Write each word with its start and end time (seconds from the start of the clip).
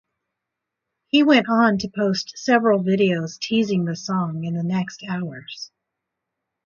He 1.09 1.21
went 1.21 1.47
on 1.47 1.77
to 1.77 1.87
post 1.87 2.35
several 2.35 2.83
videos 2.83 3.37
teasing 3.39 3.85
the 3.85 3.95
song 3.95 4.43
in 4.45 4.55
the 4.55 4.63
next 4.63 5.03
hours. 5.07 5.69